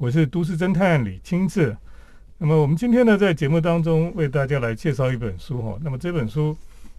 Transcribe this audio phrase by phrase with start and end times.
[0.00, 1.76] 我是都市侦探李清志。
[2.38, 5.78] 那么我们今天呢，在节目当中为大家来介绍一本书哈。
[5.82, 6.56] 那么这本书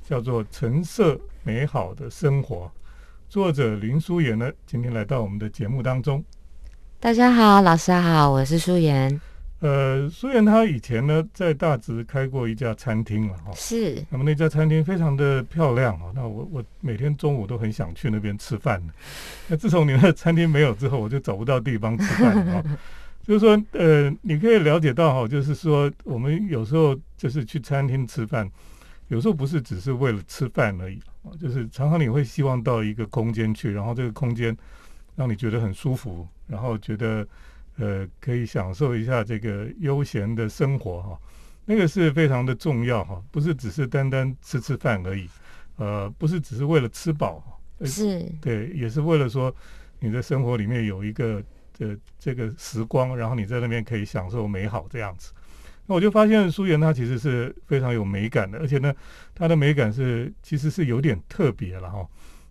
[0.08, 2.58] 叫做《橙色美好的生活》，
[3.28, 6.24] 作者林淑妍呢，今天来到我们的节目当中。
[7.00, 9.20] 大家好，老师好，我是淑妍。
[9.62, 14.04] 呃，虽然他以前呢在大直开过一家餐厅了哈，是。
[14.10, 18.82] 那么那家餐厅非常的漂亮啊，那我我每天中午都很想去那边吃饭。
[19.48, 22.64] 那自从你那餐厅没有之后，我就找不到地方吃饭了。
[23.22, 28.50] 就是说，呃，你可以了解到哈，就是说我们有时候就是去餐厅吃饭，
[29.10, 34.58] 有时候不是只是为了吃饭而已啊，就是常常你会希望到一个空间去，然后这个空间
[35.16, 37.28] 让你觉得很舒服，然后觉得。
[37.82, 41.20] 呃，可以享受一下这个悠闲的生活哈，
[41.66, 45.28] 那个是非常的重要哈，不是只是单单吃吃饭而已，
[45.78, 49.52] 呃，不是只是为了吃饱，是，对，也是为了说
[50.00, 51.44] 你的生活里面有一个
[51.80, 55.32] 呃这个时光，然后你在那边可以享受美好这样子。
[55.88, 58.94] 那我就发现苏妍她其实是非常有美感的，而且呢，
[59.34, 62.08] 她的美感是其实是有点特别了哈。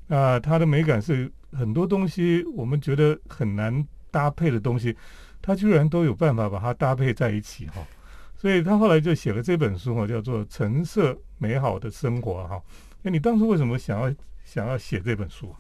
[0.09, 3.87] 那她的美感是很多东西我们觉得很难。
[4.11, 4.97] 搭配的东西，
[5.41, 7.87] 他居然都有办法把它搭配在一起哈，
[8.37, 12.63] 所以他后来就写了这本书哈，叫做《橙色美好的生活》哈。
[13.03, 15.55] 那你当初为什么想要想要写这本书？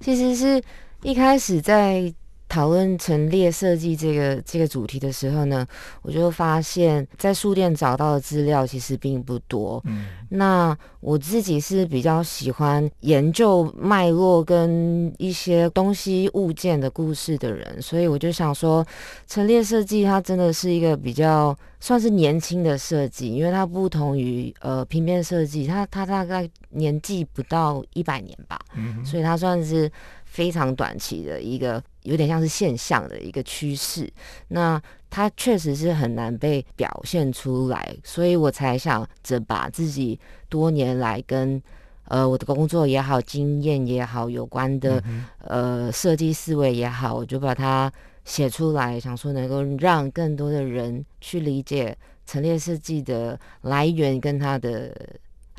[0.00, 0.62] 其实是
[1.02, 2.14] 一开始在。
[2.54, 5.66] 讨论陈列设计这个这个主题的时候呢，
[6.02, 9.82] 我就发现，在书店找到的资料其实并不多。
[9.86, 18.86] 嗯，那我自己是比较喜欢研究脉络跟一些东西物件的故事的人，所以我就想说，
[19.26, 28.60] 陈列设计它真的是一个比较算是年轻的设计，因为它不同于呃平面设计，它它大概年纪不到一百年吧，
[29.04, 29.90] 所以它算是。
[30.34, 34.10] 非常短期的一个，有点像是现象的一个趋势，
[34.48, 41.60] 那它确实是很难被表现出来，所以我才想着把自己多年来跟
[42.06, 45.02] 呃我的工作也好、经验也好有关的
[45.38, 47.92] 呃设计思维也好，我就把它
[48.24, 51.96] 写出来，想说能够让更多的人去理解
[52.26, 54.94] 陈列设计的来源跟它的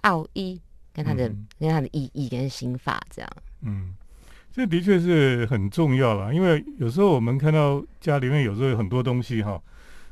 [0.02, 0.62] 奥义，
[0.94, 1.28] 跟它的
[1.60, 3.30] 跟它的意义跟心法这样，
[3.62, 3.96] 嗯。
[4.56, 9.62] 这的确是很重要了，因为有时候我们看到家里面有时候有很多东西哈，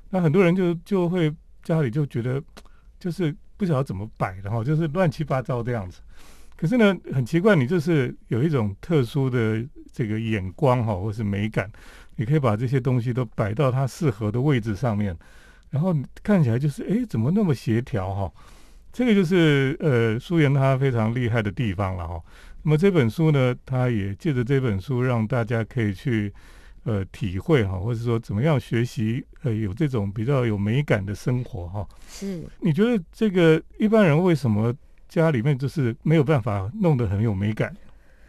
[0.09, 1.34] 那很多人就就会
[1.64, 2.44] 家里就觉得
[3.00, 6.02] 就是不晓得怎么摆的哈，就是乱七八糟这样子。
[6.58, 11.72] 可是呢，很奇怪，你就是有一种特殊的这个眼光哈，或是美感，
[12.18, 15.18] 你可以把这些东西都摆到它适合的位置上面，
[15.70, 18.30] 然后看起来就是哎，怎么那么协调哈？
[18.92, 22.22] 这个就是呃，苏岩他非常厉害的地方了哈。
[22.66, 26.34] 那么这本书呢，他也借着这本书让大家可以去
[26.85, 31.85] 呃体会哈，或者说怎么样学习呃有这种比较有美感的生活哈。
[32.07, 34.73] 是，你觉得这个一般人为什么
[35.09, 37.75] 家里面就是没有办法弄得很有美感？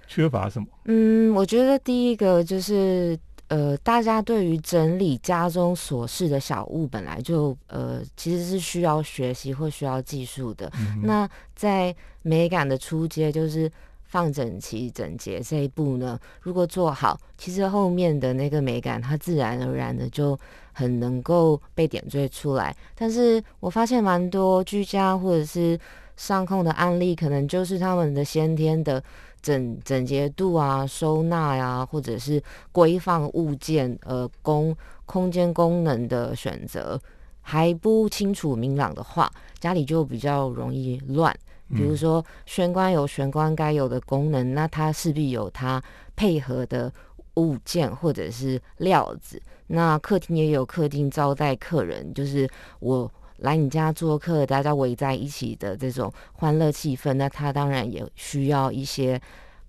[0.09, 0.67] 缺乏什么？
[0.87, 10.69] 嗯，我觉得第一个就是呃，大家对于整理家中琐事的小物本来就呃其实是需要学习或需要技术的。
[11.05, 13.71] 那在美感的初阶就是。
[14.15, 20.39] 放整齐整洁这一步呢，如果做好，其实后面的那个美感，它自然而然的就
[20.73, 22.73] 很能够被点缀出来。
[22.95, 25.77] 但是我发现蛮多居家或者是
[26.17, 29.03] 上控的案例，可能就是他们的先天的
[29.43, 34.73] 整整洁度啊、收纳呀，或者是规范物件呃功
[35.07, 37.01] 空间功能的选择
[37.41, 41.37] 还不清楚明朗的话，家里就比较容易乱。
[41.75, 45.83] 比如说，玄关有玄关该有的功能，那它势必有它
[46.17, 46.93] 配合的
[47.35, 49.41] 物件或者是料子。
[49.67, 52.49] 那客厅也有客厅招待客人，就是
[52.81, 57.12] 我来你家做客，大家围在一起的这种欢乐气氛。
[57.15, 59.21] 那它当然也需要一些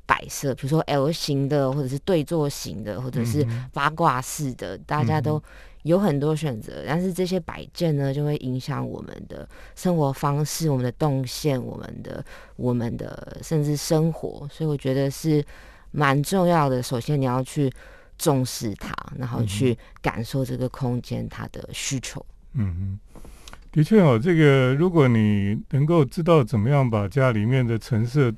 [0.05, 5.41] 摆设，比如说 L 型的，或者是对坐型的，或者是八卦式的，大家都。
[5.85, 15.45] 有很多选择，但是这些摆件呢，就会影响我们的生活方式、我们的动线、我们的、我们的甚至生活，所以我觉得是
[15.91, 16.81] 蛮重要的。
[16.81, 17.71] 首先，你要去
[18.17, 22.25] 重视它，然后去感受这个空间它的需求。
[22.53, 22.99] 嗯嗯，
[23.71, 28.33] 的确哦，这个如果你能够知道怎么样把家里面的陈设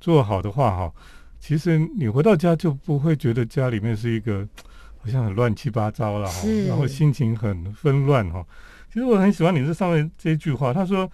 [0.00, 0.94] 做好的话，哈，
[1.38, 4.48] 其实你回到家就不会觉得家里面是一个。
[5.06, 8.44] 好像很乱七八糟了哈，然后心情很纷乱哈。
[8.92, 11.08] 其实我很喜欢你这上面这句话，他说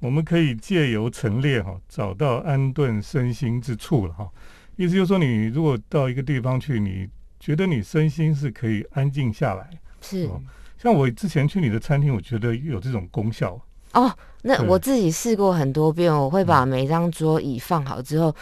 [0.00, 4.28] 我们可以借由陈列哈，找到安顿身心之处了哈。
[4.76, 7.08] 意思就是说，你如果到一个地方去，你
[7.40, 9.70] 觉得你身心是可以安静下来，
[10.02, 10.28] 是。
[10.76, 13.60] 像我之前去你的餐厅，我觉得有这种功效。
[13.94, 14.12] 哦，
[14.42, 18.34] 那我自己试过很多遍，我会把每张桌椅放好之后，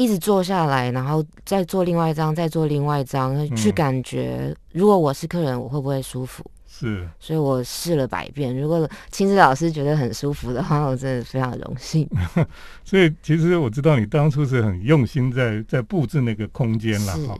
[0.00, 6.42] 一直坐下来，然后再做另外一张，再做另外一张，去感觉如果我是客人，我会不会舒服？
[6.66, 8.58] 是，所以我试了百遍。
[8.58, 12.08] 如果亲子老师觉得很舒服的话，我真的非常荣幸。
[12.82, 17.38] 所以其实我知道你当初是很用心在在布置那个空间了哈。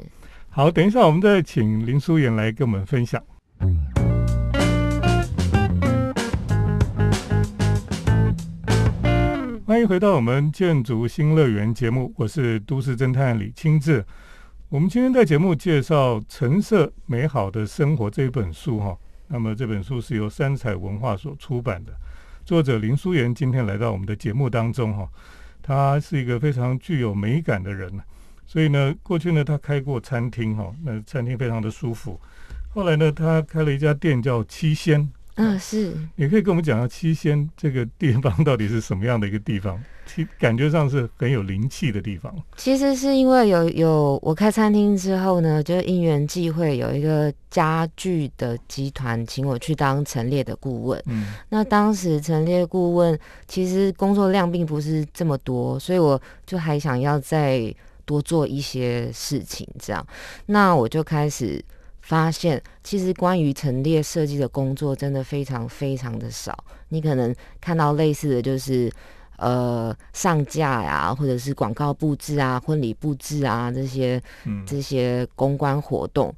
[0.50, 3.22] 好，等一下我们再请林淑妍来跟我们分享。
[9.70, 14.04] 欢迎回到我们建筑新乐园节目，我是都市侦探李清志。
[14.68, 18.98] 我们今天在节目介绍《橙色美好的生活》这一本书哈。
[19.28, 21.92] 那么这本书是由三彩文化所出版的，
[22.44, 25.08] 作者林淑妍今天来到我们的节目当中哈。
[25.62, 27.96] 他是一个非常具有美感的人，
[28.48, 32.20] 所以呢，过去呢他开过餐厅哈，那餐厅非常的舒服。
[32.70, 35.08] 后来呢，他开了一家店叫七仙。
[35.40, 35.92] 嗯，是。
[36.16, 39.80] 你可以跟我们讲下七仙这个地方到底是什么样的一个地方？
[40.06, 42.34] 其感觉上是很有灵气的地方。
[42.56, 51.00] 其实是因为有有我开餐厅之后呢，就因缘际会，有一个家具的集团请我去当陈列的顾问。
[51.06, 57.72] 嗯，那当时陈列顾问其实工作量并不是这么多，所以我就还想要再
[58.04, 60.04] 多做一些事情，这样，
[60.46, 61.64] 那我就开始。
[62.10, 66.64] 发现其实关于陈列设计的工作真的非常非常的少。
[66.88, 68.90] 你可能看到类似的就是，
[69.36, 74.20] 呃，上架呀，或者是广告布置啊、婚礼布置啊这些，
[74.66, 76.34] 这些公关活动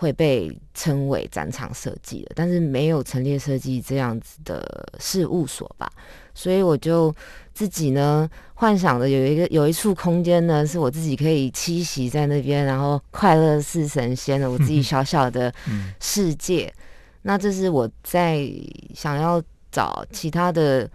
[0.00, 5.90] 会被称为展场设计的，但是没有陈列设计这样子的事务所吧。
[6.32, 7.12] 所以我就
[7.52, 15.52] 自己呢幻想的有一个有一处空间呢，是我自己可以栖息在那边，然后快乐似神仙的我自己小小的
[15.98, 16.72] 世界。
[17.22, 18.48] 那这是我在
[18.94, 19.42] 想要
[19.72, 20.88] 找其他的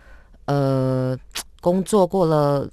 [0.46, 1.18] 呃
[1.60, 2.66] 工作过了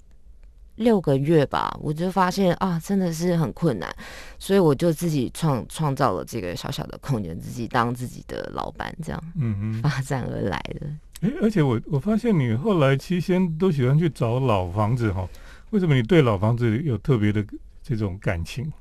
[0.77, 3.93] 六个月吧，我就发现啊，真的是很困难，
[4.41, 10.87] 所以我就自己创创造了这个小小的空间，自己当自己的老板，这样嗯发展而来的。
[11.21, 15.29] 哎，而且我我发现你后来七仙都喜欢去找老房子哈，
[15.69, 17.45] 为什么你对老房子有特别的
[17.83, 18.73] 这种感情？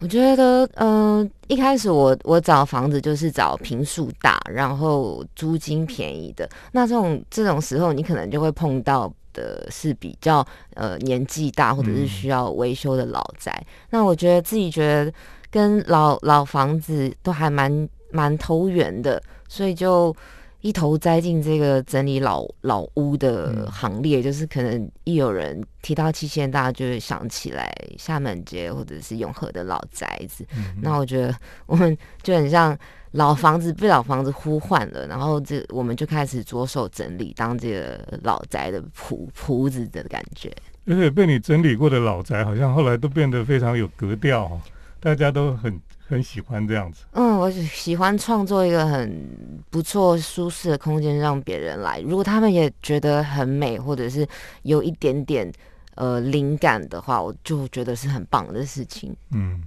[0.00, 6.50] 我觉得，嗯，一开始我我找房子就是找平数大，然后租金便宜的。
[6.72, 13.52] 那这种这种时候，你可能就会碰到的是比较呃年纪大或者是需要维修的老宅。
[13.90, 15.12] 那我觉得自己觉得
[15.50, 20.16] 跟老老房子都还蛮蛮投缘的，所以就。
[20.64, 30.42] 一头栽进这个整理老老屋的行列，就是可能一有人提到七仙，大家就会想起来厦门街或者是永和的老宅子。
[30.80, 32.74] 那我觉得我们就很像
[33.10, 40.50] 老房子被老房子呼唤了，然后这我们就开始着手整理，当这个老宅的仆仆子的感觉。
[40.86, 44.58] 而且被你整理过的老宅，好像后来都变得非常有格调，
[44.98, 45.78] 大家都很。
[46.06, 49.26] 很喜欢这样子，嗯，我喜欢创作一个很
[49.70, 51.98] 不错、舒适的空间，让别人来。
[52.00, 54.26] 如果他们也觉得很美，或者是
[54.62, 55.50] 有一点点
[55.94, 59.16] 呃灵感的话，我就觉得是很棒的事情。
[59.32, 59.62] 嗯，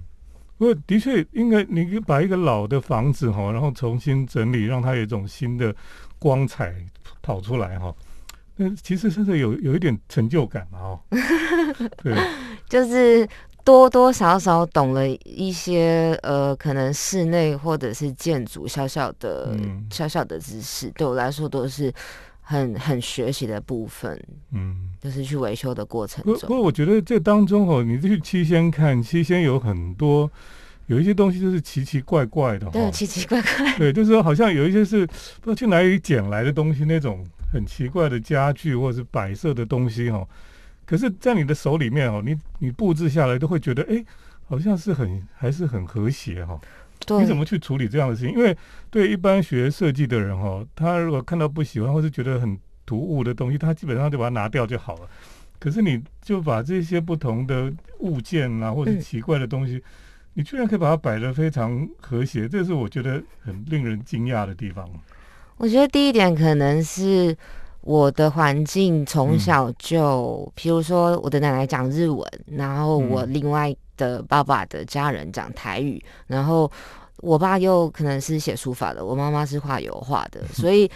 [0.56, 5.74] 不过的确，应该你把一个老的房子哈，然后重新整理，让它有一种新的
[6.20, 6.72] 光彩
[7.20, 7.92] 跑出来哈。
[8.54, 11.00] 那其实甚至有有一点成就感嘛，哦，
[12.02, 12.14] 对，
[12.70, 13.28] 就是。
[13.68, 19.54] 多多少少懂了一些呃，可能室内或者是建筑小小的、
[19.90, 21.92] 小小的知识，对我来说都是
[22.40, 24.18] 很很学习的部分。
[24.52, 26.34] 嗯，就是去维修的过程中。
[26.40, 30.30] 不过我觉得这当中哦，你去七仙看七仙有很多
[30.86, 33.76] 有一些东西就是奇奇怪怪的，对，奇奇怪怪。
[33.76, 37.22] 对，就是说好像有一些是不知道去哪里捡来的东西，那种
[37.52, 40.26] 很奇怪的家具或者是摆设的东西哈。
[40.88, 44.02] 可是，在你的手里面哦，你你布置下来都会觉得，哎，
[44.48, 46.58] 好像是很还是很和谐哈。
[47.06, 47.20] 对。
[47.20, 48.34] 你怎么去处理这样的事情？
[48.34, 48.56] 因为
[48.90, 55.02] 对一般学设计的人哈，他如果看到不喜欢或是觉得很突兀的东西，他基本上就把它拿掉就好了。
[55.58, 59.84] 可是你就把这些不同的物件啊，或者奇怪的东西，
[60.32, 64.88] 你居然可以把它摆得非常和谐，这是我觉得很令人惊讶的地方。
[65.58, 67.36] 我觉得第一点可能是。
[67.88, 76.70] 我的环境从小就，譬如说我的奶奶讲日文，然后我另外的爸爸的家人讲台语，然后
[77.22, 80.86] 我爸又可能是写书法的，我妈妈是画油画的， 所以，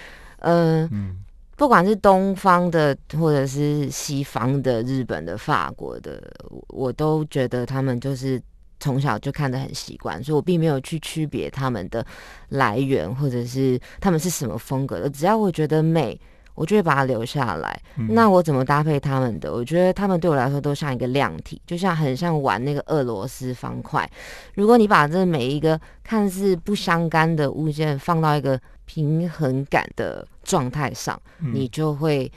[0.41, 1.17] 嗯，
[1.57, 6.23] 不管是东方的或者是西方的、日本的、法国的，
[6.69, 8.39] 我都觉得他们就是
[8.81, 12.05] 从小就看得很习惯，所以我并没有去区别他们的
[12.51, 15.09] 来源或者是他们是什么风格的。
[15.09, 16.21] 只要我觉得美，
[16.55, 17.81] 我就会把它留下来。
[18.11, 19.53] 那我怎么搭配他们的？
[19.53, 24.09] 我觉得他们对我来说都像一个量体，就像很像玩那个俄罗斯方块。
[24.55, 32.31] 如果你把这每一个看似不相干的物件放到一个平衡感的状态上，你就会。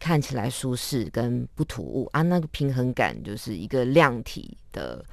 [0.00, 5.04] 看起来舒适跟不突兀啊，那个平衡感就是一个量体的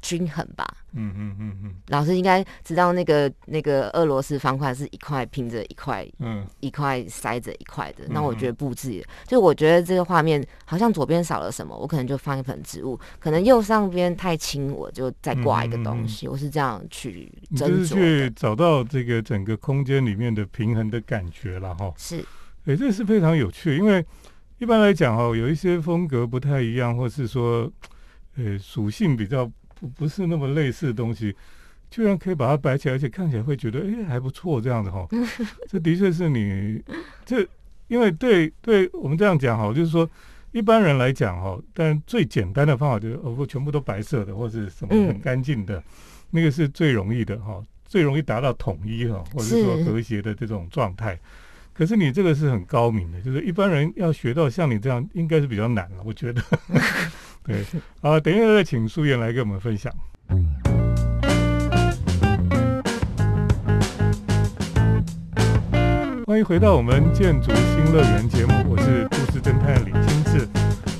[0.00, 0.66] 均衡吧。
[0.92, 1.74] 嗯嗯嗯嗯。
[1.88, 8.04] 老师应该知道那个那个俄罗斯方块是一块拼着一块，嗯，一块塞着一块的。
[8.08, 16.26] 那我觉得布置，就我觉得这个画面好像左边少了什么，我可能就放一盆植物；可能右上边太轻，我就再挂一个东西。
[16.26, 21.92] 我是这样去就是去找到这个整个空间里面的平衡的感觉了哈。
[21.96, 22.24] 是。
[22.64, 24.04] 哎，这是非常有趣，因为
[24.58, 27.70] 一般来讲哦，有一些风格不太一样，或是说，
[28.36, 31.34] 呃，属性比较不不是那么类似的东西，
[31.90, 35.06] 居然可以把它摆起来，而且看起来会觉得哎还不错这样子哈。
[35.68, 36.82] 这的确是你
[37.24, 37.46] 这，
[37.86, 40.08] 因为对对我们这样讲哈，就是说
[40.52, 45.82] 一般人来讲哈，但最简单的方法就是哦，全部都白色的，或者什么很干净的，
[46.30, 51.18] 那个是最容易的哈，最容易达到统一哈，或者说和谐的这种状态。
[51.72, 56.42] 可是你这个是很高明的，就是一般人要学到像你这样，应该是比较难了，我觉得。
[57.48, 57.64] 对，
[58.02, 59.90] 好，等一下再请苏妍来跟我们分享。
[66.26, 70.46] 欢迎回到我们建筑新乐园节目，我是都市侦探李清志。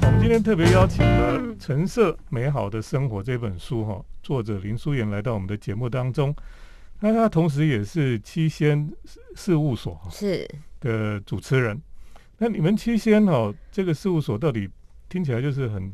[0.00, 6.34] 我们今天特别邀请了《橙色美好的生活》这本书哈，作者林淑妍来到我们的节目当中。
[7.00, 8.90] 那他同时也是七仙
[9.36, 10.48] 事务所是。
[10.80, 11.78] 的主持人，
[12.38, 14.66] 那你们七仙哦，这个事务所到底
[15.10, 15.92] 听起来就是很、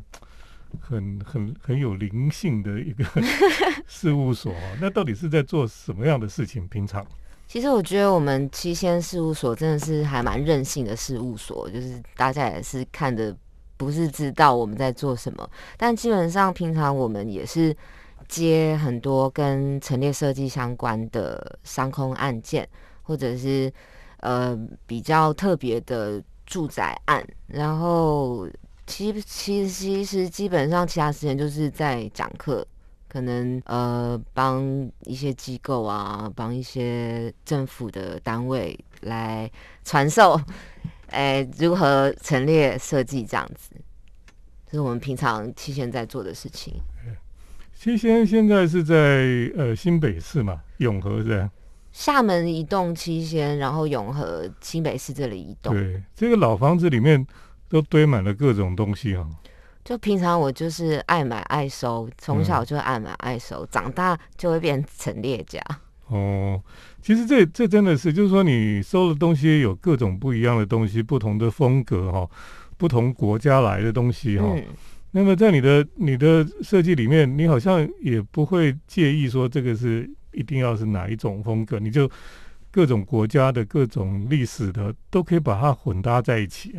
[0.81, 3.05] 很、很、很有灵性的一个
[3.87, 6.67] 事务所那到底是在做什么样的事情？
[6.69, 7.05] 平常，
[7.47, 13.37] 其实我觉得我们七仙事务所真的是还蛮任性的事务所，就是大家也是看的
[13.77, 17.77] 不是知道我们在做什么，但基本上平常我们也是
[18.29, 22.69] 接很多跟陈列设计相关的商空案件，
[23.03, 23.73] 或者是。
[24.19, 28.49] 呃，比较特别的住宅案，然后
[28.87, 32.67] 其其其实基本上其他时间就是在讲课，
[33.09, 39.51] 可能呃帮一些机构啊，帮一些政府的单位来
[39.85, 40.41] 传授，
[41.09, 43.71] 哎，如何陈列设计这样子，
[44.67, 46.75] 这是我们平常七仙在做的事情。
[47.75, 51.49] 七仙现在是在呃新北市嘛，永和是。
[51.93, 55.73] 厦门一栋七仙，然后永和新北市这里一栋。
[55.73, 57.25] 对，这个老房子里面
[57.75, 59.29] 都堆满了各种东西哈。
[59.85, 65.61] 就平常我就是爱买爱收，从小就爱买爱收，长大就会变成列家。
[66.07, 66.63] 哦，
[67.03, 72.31] 其实这这真的是，就是说你收的东西有各种不一样的东西，不同的风格哈，
[72.77, 74.55] 不同国家来的东西哈。
[75.11, 80.09] 那么在你的你的设计里面，你好像也不会介意说这个是。
[80.37, 82.11] 一定要是哪一种风格，你就
[82.73, 86.75] 各种国家的各种历史的都可以把它混搭在一起。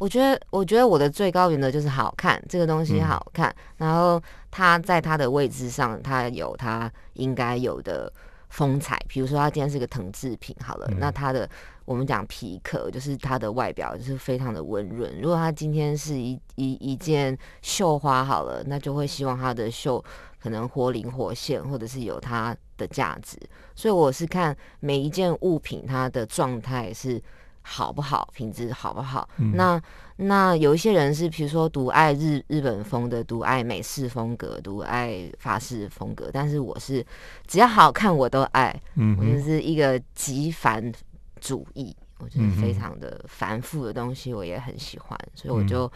[0.00, 8.10] 我觉得，我觉得我的最高原则就是好看，这个东西好看，然后它在它的位置上，它有它应该有的
[8.48, 8.98] 风采。
[9.06, 11.48] 比如说，它今天是个藤制品，好了，那它的
[11.84, 15.20] 我们讲皮壳，就是它的外表就是非常的温润。
[15.20, 20.02] 如果它今天是一一一件绣花，好了，那就会希望它的绣
[20.42, 22.56] 可能活灵活现，或者是有它。
[22.80, 23.38] 的价值，
[23.76, 27.22] 所以我是看每一件物品它的状态是
[27.62, 29.28] 好不好，品质好不好。
[29.54, 29.80] 那
[30.16, 36.30] 那有一些人是，比如说独爱日日本风的，独爱美式风格，独爱法式风格。
[36.32, 37.04] 但是我是
[37.46, 40.92] 只要好看我都爱，嗯，我就是一个极繁
[41.40, 45.90] 主义，我就是非常的繁复的东西我也很喜欢，所以我就。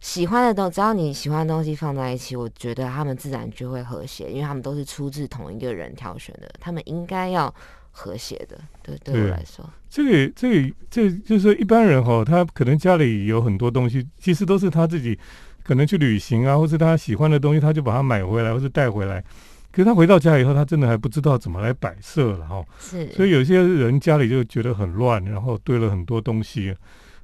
[0.00, 7.52] 喜欢的东，只要你喜欢的东西放在一起，我觉得他们自然就会和谐，因为他们都是出自同一个人挑选的，他们应该要
[7.98, 8.56] 和谐的。
[8.82, 15.18] 对，对我来说，这个，这个，这就是一般人哈，他可能家里有很多东西，其实都是他自己
[15.64, 19.22] 可能去旅行啊，或是他喜欢的东西，他就把它买回来或是带回来。
[19.70, 22.64] 可是他回到家以后，他真的还不知道怎么来摆设了哈。
[22.78, 26.74] 是，所以有些人家里就觉得很乱，然后堆了很多东西，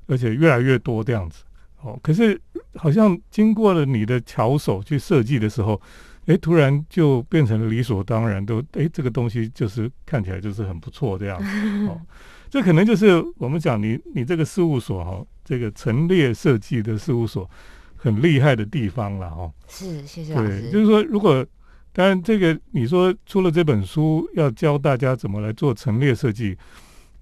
[0.09, 1.45] 而且越来越多这样子。
[1.85, 2.41] 哦，可是
[2.77, 5.79] 好像经过了你的巧手去设计的时候，
[6.25, 11.39] 哎，突然就变成了理所当然，都哎，这个东西就是看起来就是很不错这样。
[11.87, 12.01] 哦，
[12.49, 17.49] 这可能就是我们讲你你这个事务所哈，这个陈列设计的事务所
[17.97, 19.53] 很厉害的地方了哈。
[19.69, 20.63] 是，谢谢老师。
[20.63, 21.47] 对，就是说，如果
[21.93, 26.57] 当然，这个你说出了这本书要教大家怎么来做陈列设计，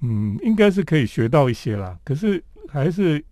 [0.00, 1.98] 嗯，应该是可以学到一些啦。
[2.04, 3.22] 可是还是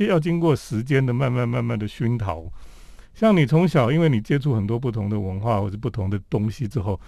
[0.00, 2.42] 就要经过时间的慢慢慢慢的熏陶。
[3.14, 6.98] 像你从小，因为你接触很多不同的文化或者不同的东西之后，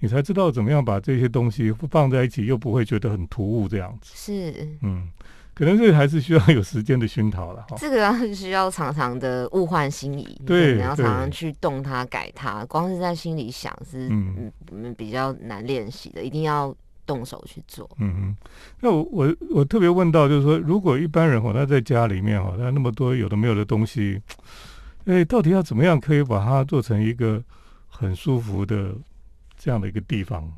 [0.00, 4.12] 你才知道怎么样把这些东西放在一起，又不会觉得很突兀这样子。
[4.14, 5.08] 是，嗯。
[5.54, 7.76] 可能是还是需要有时间的熏陶了哈。
[7.78, 12.64] 这个是需要常常的物换星移，对，你要常常去动它、改它。
[12.64, 16.74] 光是在心里想是嗯嗯比较难练习的，一定要
[17.06, 17.88] 动手去做。
[17.98, 18.36] 嗯嗯。
[18.80, 24.20] 那我我我特别问到，就是说，如果一般人哈，他在家里面哈，他那么多有的没有的东西，
[25.04, 27.42] 哎，到底要怎么样可以把它做成一个
[27.88, 28.94] 很舒服的
[29.56, 30.50] 这样的一个地方？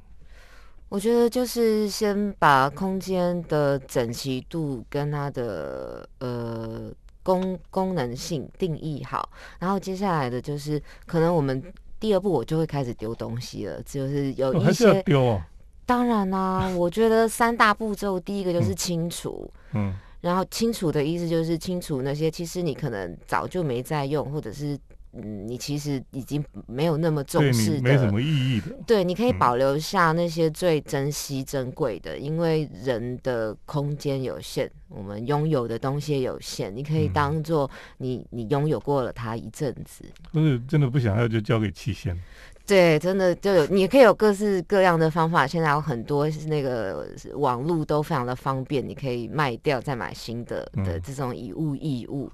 [0.90, 11.60] 我觉得就是先把空间的整齐度跟它的呃功功能性定义好，然后接下来的就是可能我们
[11.98, 15.40] 第二步我就会开始丢东西了，就是有一些丢。
[15.86, 24.78] 当然啦，我觉得三大步骤，第一个就是清除，嗯，然后清除的意思就是清除那些其实你可能早就没在用，或者是。
[25.16, 28.76] 嗯，你其实已经没有那么重视的，没什么意义的。
[28.84, 36.74] 对，你可以保留下那些最珍惜、珍贵的，因为人的空间有限，我们拥有的东西有限。
[36.74, 40.04] 你可以当做你，你拥有过了它一阵子。
[40.32, 42.20] 不是真的不想要，就交给期限。
[42.66, 45.47] 对，真的就有，你可以有各式各样的方法。
[45.47, 52.30] 现在有很多那个网络都非常的方便，你可以卖掉再买新的的这种以物易物。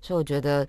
[0.00, 0.66] 所以我觉得。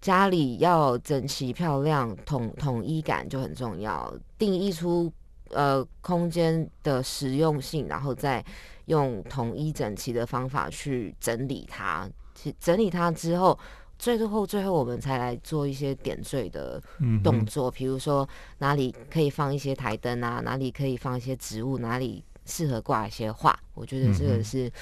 [0.00, 4.10] 家里要整齐漂亮，统统一感就很重要。
[4.38, 5.12] 定义出
[5.50, 8.42] 呃空间的实用性，然后再
[8.86, 12.08] 用统一整齐的方法去整理它。
[12.34, 13.58] 其整理它之后，
[14.00, 16.82] 最后最后我们才来做一些点缀的
[17.22, 17.70] 动作。
[17.70, 18.26] 比如说
[18.58, 23.56] 哪里可以放一些台灯啊，哪里可以放一些植物，哪里适合挂一些画。
[23.74, 24.72] 我觉得这个是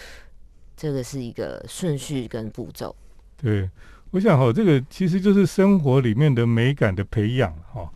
[0.76, 2.94] 这个是一个顺序跟步骤。
[3.36, 3.68] 对。
[4.10, 7.86] 我想哈，这个其实就是生活里面的美感的培养哈。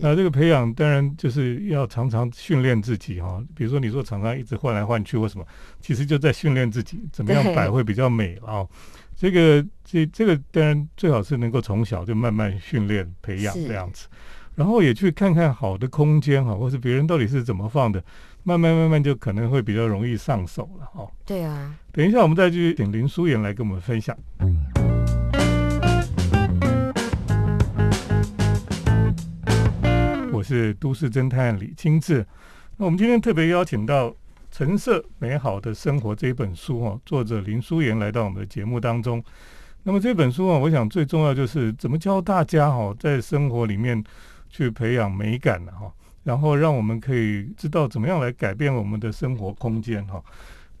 [0.00, 3.42] 那这个培养当然就是要常常训练自己哈。
[3.54, 5.46] 比如说你说常常一直换来换去或什么，
[5.80, 8.66] 其实就在训练自己怎么样摆会比较美啊。
[9.22, 14.08] 这个这这个当然最好是能够从小就慢慢训练培养这样子，
[14.56, 18.02] 然后也去看看好的空间哈，或是别人到底是怎么放的，
[18.42, 21.08] 慢慢慢慢就可能会比较容易上手了哈。
[21.24, 21.72] 对啊。
[21.92, 24.18] 等一下我们再去请林淑妍来跟我们分享。
[30.32, 32.26] 我是都市侦探李清志。
[32.76, 34.10] 那我们今天特别邀请到
[34.52, 39.24] 《橙色美好的生活》这一本书哦，作者林淑妍来到我们的节目当中。
[39.82, 44.04] 那么这本书啊，我想最重要就是怎么教大家哈，在生活里面
[44.50, 45.90] 去培养美感哈，
[46.24, 50.22] 然后让我们可以知道怎么样来改变我们的生活空间哈。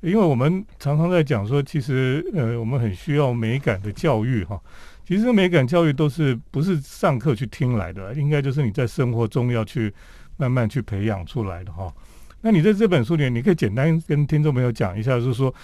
[0.02, 4.60] 因为我们常常在讲说，其实呃，我们很需要美感的教育哈。
[5.06, 9.94] 其实美感教育都是不是上课去听来的，应该就是你在生活中要去
[10.36, 11.90] 慢慢去培养出来的哈。
[12.44, 15.54] 那你在这本书里，你可以简单跟听众朋友讲一下，就是说，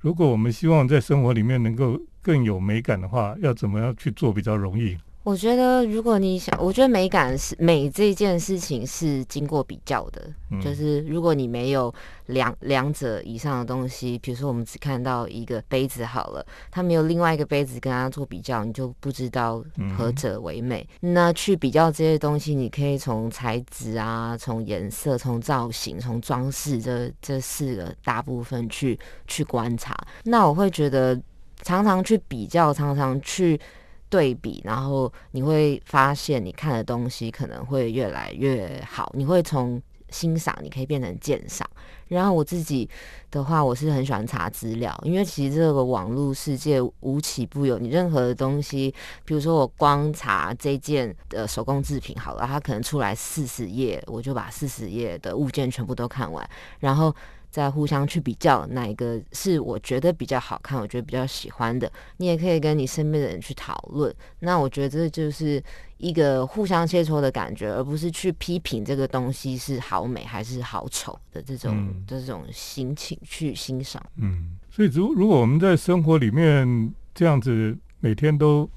[0.00, 4.96] 如果我们希望在生活里面能够更有美感的话，要怎么样去做比较容易？
[5.26, 10.22] 我觉得，如果你想，我觉得美感是美这件事情是经过比较的，
[10.62, 11.92] 就是如果你没有
[12.26, 19.60] 两两者以上的东西，比如说我们只看到一个杯子好了，它没有另外一个杯子跟它做比较，你就不知道
[19.98, 20.88] 何者为美。
[21.00, 29.92] 那去比较这些东西，你可以从材质啊，从颜色，从造型，从装饰这这四个大部分去去观察。
[30.22, 31.20] 那我会觉得，
[31.62, 33.60] 常常去比较，常常去。
[34.08, 39.10] 对比，然后你会发现你看的东西可能会越来越好。
[39.14, 41.68] 你会从欣赏，你可以变成鉴赏。
[42.08, 42.88] 然后我自己
[43.30, 47.78] 的话，我是很喜欢查资料，因为其实这个网络世界无奇不有。
[47.78, 57.14] 你任何的东西，比如说我光查这件的手工制品好了，它可能出来四十页，我就把四十页的物件全部都看完，然后。
[57.56, 64.14] 再互相去比较哪一个是我觉得比较好看，我觉得比较喜欢的，你也可以跟你身边的人去讨论。
[64.40, 65.62] 那我觉得这就是
[65.96, 74.04] 一个互相切磋的感觉，而不是去批评这个东西是好美还是好丑的这种这种心情去欣赏。
[74.16, 78.68] 嗯，所以如如果我们在生活里面这样子每天都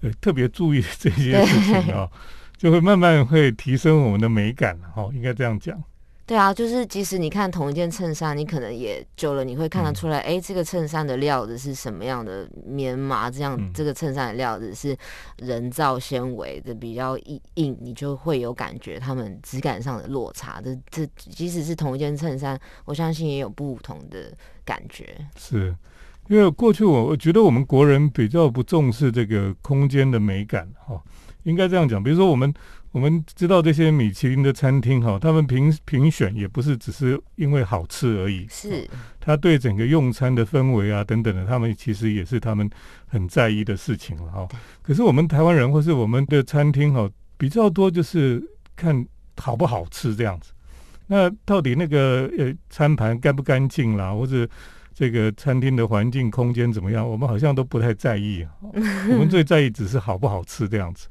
[0.00, 2.08] 呃特别注意 这些事情啊，
[2.56, 5.82] 就会慢慢会提升我们的美感哈，应该这样讲。
[6.24, 14.96] 对啊，就是即使你看同一件衬衫，你可能也久了，你会看得出来，哎，这个衬衫的料子是什么样的棉麻，这样这个衬衫的料子是
[15.38, 20.62] 人造纤维的，比较硬硬，你就会有感觉，它们质感上的落差。
[20.62, 24.32] 这这即使是同一件衬衫，我相信也有不同的
[24.64, 25.16] 感觉。
[25.36, 25.74] 是
[26.28, 31.02] 因为过去我我觉得我们国人比较不重视这个空间的美感，哈，
[31.42, 32.02] 应该这样讲。
[32.02, 32.54] 比如说我们。
[32.92, 38.86] 我们知道这些米其林的餐厅哈，他们评评选也不是只是因为好吃而已，是
[39.18, 42.68] 他对整个用餐的氛围啊等等的，他们其实也是他们
[43.06, 44.46] 很在意的事情了哈。
[44.82, 48.42] 可是我们台湾人或是我们的餐厅哈，比较多就是
[48.76, 49.04] 看
[49.38, 50.52] 好不好吃这样子。
[51.06, 54.46] 那到底那个呃餐盘干不干净啦，或者
[54.94, 58.46] 这个餐厅的环境空间怎么样，我们好像都不太在意。
[58.60, 61.08] 我们最在意只是好不好吃这样子。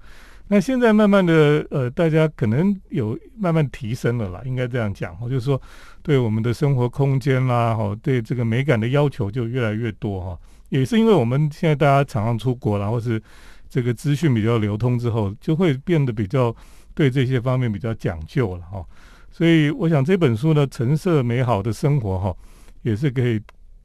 [0.54, 5.60] 那现在慢慢的，呃，大家可能有慢慢提升了啦，应该这样讲，就是说，
[6.04, 10.38] 对我们的生活空间啦，哈，对这个美感的要求就越来越多哈。
[10.68, 13.22] 也是因为我们现在大家常常出国，然后是
[13.70, 16.54] 这个资讯比较流通之后，就会变得比较
[16.94, 18.86] 对这些方面比较讲究了哈。
[19.32, 22.36] 所以我想这本书呢，《橙色美好的生活》哈，
[22.82, 23.42] 也是可以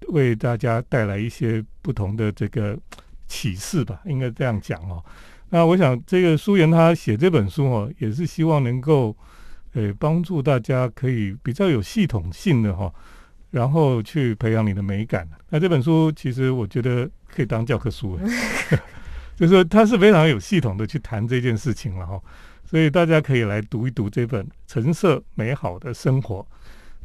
[0.09, 2.77] 为大家带来一些不同的这个
[3.29, 5.01] 启示吧，应该这样讲哦。
[5.51, 9.17] 那我想，这个苏妍他写这本书哦，也是希望能够，
[9.75, 12.93] 呃，帮助大家可以比较有系统性的哈，
[13.53, 15.29] 然后去培养你的美感。
[15.49, 18.19] 那这本书其实我觉得可以当教科书，
[19.37, 22.21] 就是说它是非常有系统的去谈这件事情了哈，
[22.65, 26.41] 所以大家可以来读一读这本《橙色美好的生活》。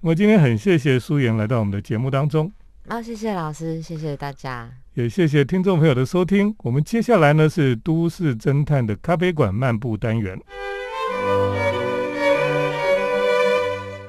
[0.01, 2.51] 那么今天很谢谢苏妍来到我们的节目当中。
[2.87, 4.80] 啊，谢谢老师，谢谢大家。
[4.93, 6.53] 也谢谢听众朋友的收听。
[6.63, 10.37] 我们接下来呢是都市侦探的咖啡馆漫步单元。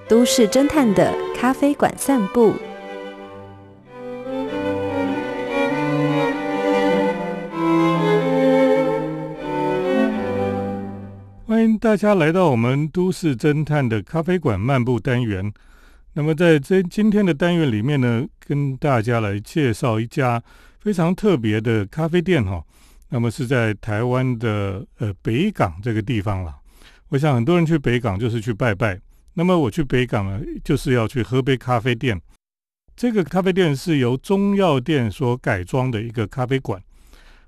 [0.09, 2.55] 都市侦探的咖啡馆散步。
[11.47, 15.53] 欢迎大家来到我们都市侦探的咖啡馆漫步单元。
[16.15, 20.43] 那么在这今天的单元里面呢，跟大家来介绍一家。
[20.83, 22.61] 非常特别的咖啡店哈，
[23.11, 26.57] 那么是在台湾的呃北港这个地方了。
[27.11, 29.01] 我想很多人去北港就是去拜拜，
[29.35, 32.21] 那么我去北港呢，就是要去喝杯咖啡店。
[32.97, 36.83] 这个咖啡店是由中药店所改装的一个咖啡馆。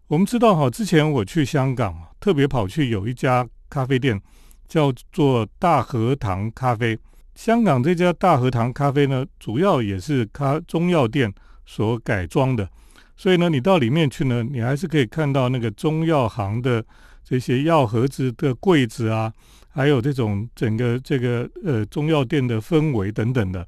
[0.07, 4.21] 我们知道哈，之前我去香港，特别跑去有一家咖啡店
[4.69, 6.97] 叫做大和堂咖啡。
[7.35, 11.35] 香港这家大和堂咖啡呢，主要也是咖中药店
[11.67, 12.69] 所改装的。
[13.17, 16.85] 所以呢，你到里面去呢，你还是可以看到那个中药行的
[17.23, 19.33] 这些药盒子的柜子啊，
[19.71, 23.67] 还有这种整个这个呃中药店的氛围等等的。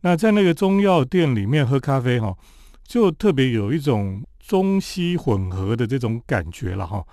[0.00, 2.36] 那在那个中药店里面喝咖啡哈，
[2.84, 7.04] 就特别有一种中西混合的这种感觉了哈。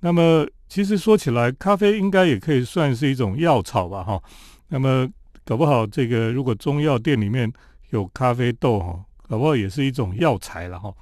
[0.00, 4.20] 那么其实说起来，咖啡应该也可以算是一种药草吧哈。
[4.68, 5.08] 那么
[5.44, 7.52] 搞不好这个如果中药店里面
[7.90, 10.92] 有咖啡豆哈，搞不好也是一种药材了哈。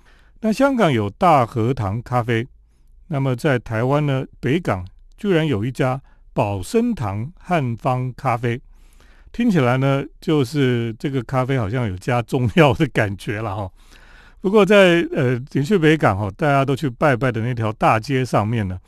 [0.42, 2.46] 那香港有大和堂咖啡，
[3.08, 4.86] 那么在台湾呢，北港
[5.18, 6.00] 居然有一家
[6.32, 8.58] 宝生堂汉方咖啡，
[9.32, 13.70] 听起来呢，就是这个咖啡好像有加中药的感觉了哈。
[14.40, 18.78] 不过在呃，你去北港哈，大家都去拜拜的那条大街上面呢，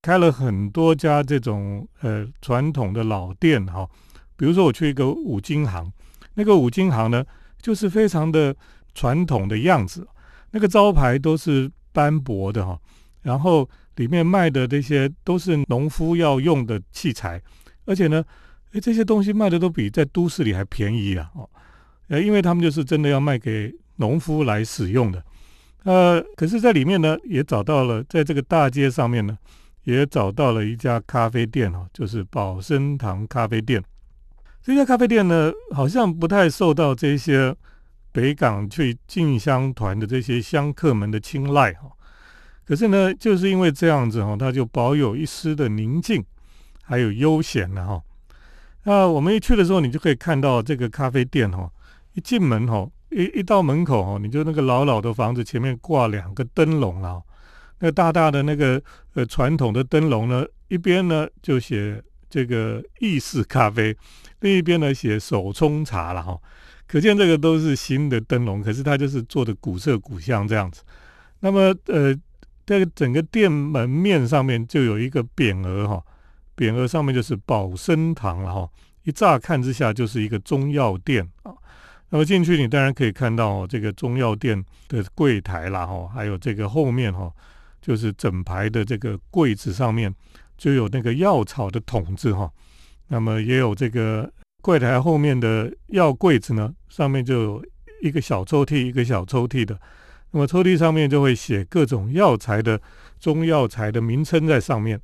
[0.00, 3.84] 开了很多家这种呃传统的老店哈。
[4.36, 5.92] 比如说我去一个五金行，
[6.34, 7.24] 那个五金行呢，
[7.60, 8.54] 就是非常的
[8.94, 10.06] 传统的样子。
[10.54, 12.78] 那个招牌都是斑驳的哈，
[13.22, 17.42] 然后里面卖的这些都是农夫要用的器材，
[17.86, 18.24] 而且呢，
[18.70, 21.28] 诶，这些东西卖的都比在都市里还便宜啊！
[21.34, 21.50] 哦，
[22.06, 25.20] 呃，因为他们就是真的要卖给农夫来使用的。
[25.82, 29.36] 呃，可是，在里面呢，也找到了，在这个大街上面呢，
[29.82, 33.82] 也找到了一家咖啡店哦，就是宝生堂咖啡店。
[34.62, 37.56] 这家咖啡店呢，好像不太受到这些。
[38.14, 41.90] 北港去进香团的这些香客们的青睐哈，
[42.64, 46.24] 可是呢，就是因为这样子哈，它就保有一丝的宁静，
[46.84, 48.02] 还有悠闲了哈。
[48.84, 51.68] 那我们一去的时候，你就可以看到这个咖啡店哈，
[52.12, 57.20] 一进门哈，一一到门口哈，你就那个老老的房子前面挂两个灯笼啊，
[57.80, 58.80] 那大大的那个
[59.14, 62.00] 呃传统的灯笼呢，一边呢就写
[62.30, 63.96] 这个意式咖啡，
[64.38, 66.38] 另一边呢写手冲茶了哈。
[66.86, 70.82] 可见这个都是新的灯笼，可是它就是做的古色古香这样子。
[71.40, 72.14] 那么，呃，
[72.66, 76.02] 在整个店门面上面就有一个匾额哈，
[76.56, 78.70] 匾额上面就是“宝生堂”了哈，
[79.02, 81.52] 一乍看之下就是一个中药店啊。
[82.10, 87.32] 那么进去你当然可以看到这个中药店的柜台啦，哈，还有这个后面哈，
[87.82, 90.14] 就是整排的这个柜子上面
[90.56, 92.50] 就有那个药草的桶子哈。
[93.08, 94.32] 那么也有这个
[94.64, 97.64] 柜台后面的药柜子呢，上面就有
[98.00, 99.78] 一个小抽屉，一个小抽屉的。
[100.30, 102.80] 那么抽屉上面就会写各种药材的
[103.20, 104.98] 中药材的名称在上面。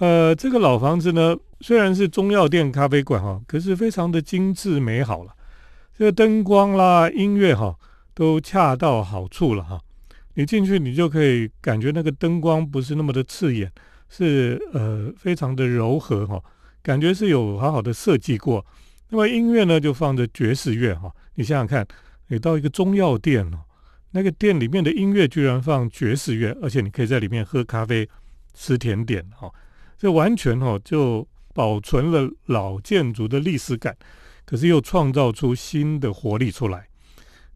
[0.00, 5.32] 呃，这个老房子呢，虽然是中药店咖啡馆哈，可是非常的精致美好了。
[5.96, 7.76] 这个灯光啦、音乐哈，
[8.12, 9.80] 都恰到好处了哈。
[10.34, 13.70] 你进去，你就可以感觉那个灯光不是那么的刺眼，
[14.08, 16.42] 是呃非常的柔和哈，
[16.84, 18.64] 感觉是有好好的设计过。
[19.08, 21.10] 那么音乐呢，就放着爵士乐哈。
[21.34, 21.86] 你想想看，
[22.28, 23.58] 你到一个中药店哦，
[24.10, 28.06] 那个店里面的音乐居然放爵士乐，而且你可以在里面喝咖啡、
[28.52, 29.50] 吃甜点哈。
[29.98, 33.96] 这完全哈就保存了老建筑的历史感，
[34.44, 36.86] 可是又创造出新的活力出来。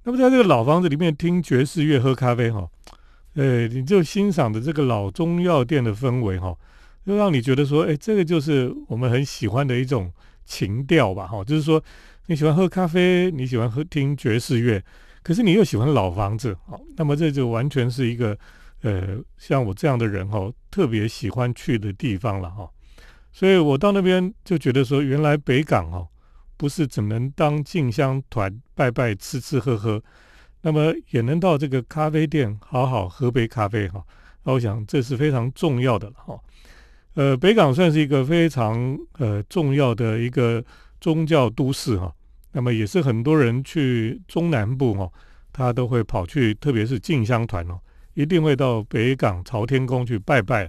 [0.05, 2.67] 那么在这个老房子里面听爵士乐、喝咖啡哈，
[3.35, 6.57] 呃，你就欣赏的这个老中药店的氛围哈，
[7.09, 10.13] 就让你觉得说，哎，这个就是我们很喜欢的一种
[10.45, 11.43] 情调吧哈。
[11.43, 11.83] 就是说
[12.27, 14.85] 你喜欢喝咖啡，你喜欢喝听爵士乐，
[15.23, 18.37] 可是你又喜欢老房子啊，那么这就完全是一个。
[18.83, 22.69] 呃，像我这样的人哈，特别喜欢去的地方了哈，
[23.33, 26.07] 所以我到那边就觉得说，原来北港哦，
[26.59, 30.01] 不是只能当进香团拜拜吃吃喝喝，
[30.61, 34.05] 那么也能到这个咖啡店好好喝杯咖啡哈。
[34.45, 36.39] 那我想这是非常重要的了哈。
[37.15, 40.65] 呃，北港算是一个非常呃重要的一个
[41.01, 42.15] 宗教都市哈，
[42.53, 45.11] 那么也是很多人去中南部哈，
[45.53, 47.79] 他都会跑去，特别是进香团哦。
[48.15, 50.69] 一定会到北港朝天宫去拜拜，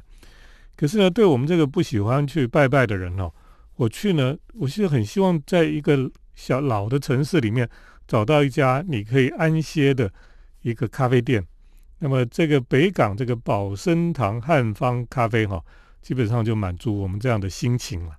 [0.76, 3.32] 可是呢，对我们这个不喜欢去拜拜的人哦，
[3.76, 7.68] 我去呢，我是很希望在一个小老的城市里面
[8.08, 10.12] 找到一家你可以安歇的
[10.62, 11.44] 一个咖啡店。
[11.98, 15.60] 那么这个北港这个宝生堂汉方咖啡哈，
[16.02, 18.18] 基本上就满足我们这样的心情了。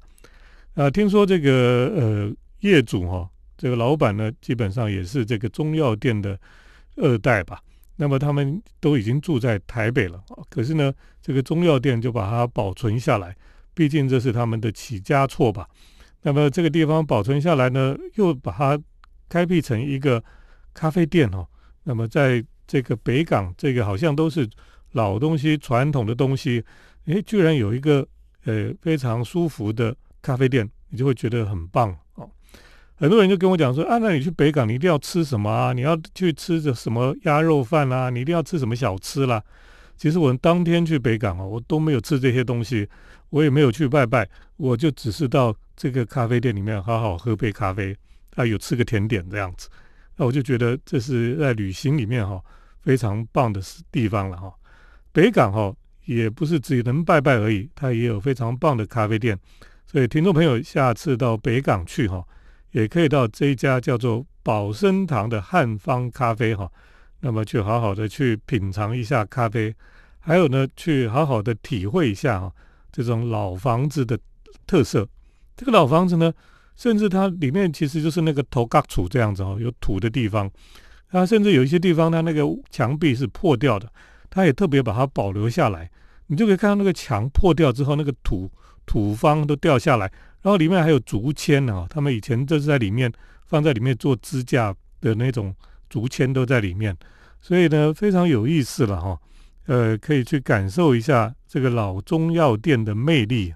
[0.75, 6.39] 啊，听说这个呃业主哈，这个老板呢，基本上也是这个中药店的
[6.97, 7.61] 二代吧。
[7.97, 10.91] 那么他们都已经住在台北了可是呢，
[11.21, 13.37] 这个中药店就把它保存下来，
[13.75, 15.69] 毕竟这是他们的起家错吧。
[16.23, 18.81] 那么这个地方保存下来呢，又把它
[19.29, 20.23] 开辟成一个
[20.73, 21.47] 咖啡店哦。
[21.85, 24.49] 那么在这个北港，这个好像都是
[24.93, 26.65] 老东西、传统的东西，
[27.07, 28.07] 诶，居然有一个
[28.45, 32.31] 呃非常舒服的咖啡店，你就会觉得很棒哦。
[32.97, 35.73] 很多人就跟我讲说啊，那你去北港，你一定要吃什么啊？
[35.73, 38.11] 你要去吃着什么鸭肉饭啦？
[38.11, 39.43] 你一定要吃什么小吃啦？
[39.97, 42.89] 其实我们当天去北港哦，我都没有吃这些东西，
[43.31, 47.97] 我也没有去拜拜，我就只是到这个咖啡店里面好好喝杯咖啡，
[48.35, 49.69] 啊，有吃个甜点这样子。
[50.17, 52.39] 那我就觉得这是在旅行里面哈
[52.83, 54.53] 非常棒的地方了哈。
[55.13, 55.75] 北港哈
[56.17, 59.39] 也不是只能拜拜而已，它也有非常棒的咖啡店。
[59.87, 62.25] 所以听众朋友下次到北港去哈。
[62.73, 66.71] 也可以到这一家叫做宝生堂的汉方咖啡哈，
[67.19, 69.75] 那么去好好的去品尝一下咖啡，
[70.21, 72.53] 还有呢，去好好的体会一下哈
[72.93, 74.17] 这种老房子的
[74.69, 75.05] 特色。
[75.57, 76.33] 这个老房子呢，
[76.77, 80.49] 甚至它里面其实就是那个头盖土这样子哦，有土的地方，
[81.11, 83.93] 它甚至有一些地方它那个墙壁是破掉的，
[84.31, 85.91] 它也特别把它保留下来。
[86.29, 88.49] 你就可以看到那个墙破掉之后，那个土
[88.87, 90.07] 土方都掉下来。
[90.43, 93.13] 然后里面还有竹签呢，他们以前就是在里面
[93.45, 95.55] 放在里面做支架的那种
[95.89, 96.97] 竹签都在里面，
[97.41, 99.19] 所以呢非常有意思了哈。
[99.67, 103.53] 呃，可以去感受一下这个老中药店的魅力。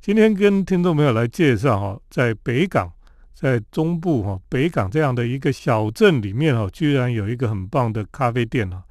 [0.00, 2.92] 今天跟听众朋友来介绍哈，在北港，
[3.34, 8.82] 在中部哈北港这样的一个小镇里面哈，居然有一个很棒的咖啡店啊。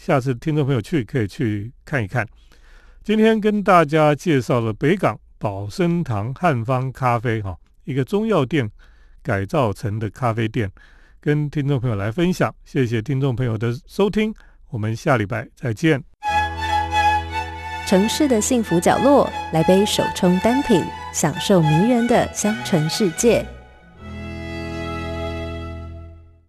[0.00, 2.26] 下次听众朋友去可以去看一看。
[3.04, 5.20] 今天跟大家介绍了北港。
[5.38, 8.70] 宝生堂汉方咖啡，哈，一个中药店
[9.22, 10.70] 改造成的咖啡店，
[11.18, 12.54] 跟听众朋友来分享。
[12.62, 14.34] 谢谢听众朋友的收听，
[14.68, 16.02] 我们下礼拜再见。
[17.86, 20.84] 城市的幸福角落，来杯手冲单品，
[21.14, 23.46] 享受迷人的香醇世界。